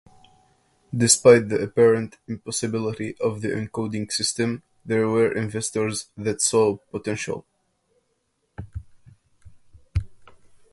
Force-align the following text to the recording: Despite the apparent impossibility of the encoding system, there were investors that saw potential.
Despite 0.97 1.47
the 1.49 1.61
apparent 1.61 2.17
impossibility 2.27 3.15
of 3.19 3.41
the 3.43 3.49
encoding 3.49 4.11
system, 4.11 4.63
there 4.83 5.07
were 5.07 5.31
investors 5.31 6.07
that 6.17 6.41
saw 6.41 6.77
potential. 6.89 7.45